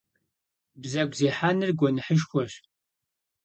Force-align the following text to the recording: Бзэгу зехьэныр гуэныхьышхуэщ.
Бзэгу 0.81 1.15
зехьэныр 1.17 1.71
гуэныхьышхуэщ. 1.79 2.51